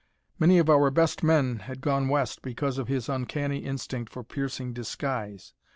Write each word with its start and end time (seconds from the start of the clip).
Many 0.39 0.57
of 0.57 0.67
our 0.67 0.89
best 0.89 1.21
men 1.21 1.59
had 1.59 1.79
gone 1.79 2.07
west 2.07 2.41
because 2.41 2.79
of 2.79 2.87
his 2.87 3.07
uncanny 3.07 3.59
instinct 3.59 4.11
for 4.11 4.23
piercing 4.23 4.73
disguise. 4.73 5.53